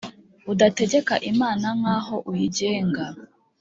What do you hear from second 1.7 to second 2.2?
nkaho